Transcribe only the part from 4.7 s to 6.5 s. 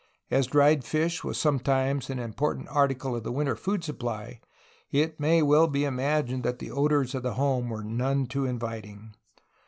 it may well be imagined